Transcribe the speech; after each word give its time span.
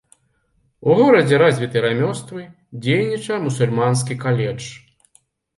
У 0.87 0.95
горадзе 0.99 1.39
развіты 1.43 1.83
рамёствы, 1.87 2.45
дзейнічае 2.87 3.39
мусульманскі 3.47 4.21
каледж. 4.25 4.63